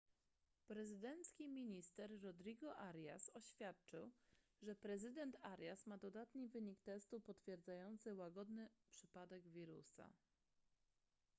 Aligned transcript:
prezydencki 0.67 1.47
minister 1.49 2.21
rodrigo 2.21 2.71
arias 2.79 3.29
oświadczył 3.33 4.11
że 4.61 4.75
prezydent 4.75 5.35
arias 5.41 5.87
ma 5.87 5.97
dodatni 5.97 6.47
wynik 6.47 6.81
testu 6.81 7.19
potwierdzający 7.21 8.15
łagodny 8.15 8.69
przypadek 8.89 9.47
wirusa 9.49 10.09